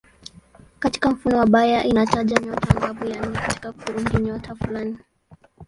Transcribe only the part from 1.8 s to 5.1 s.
inataja nyota angavu ya nne katika kundinyota fulani.